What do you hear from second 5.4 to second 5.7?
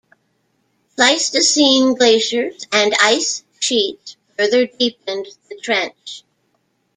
the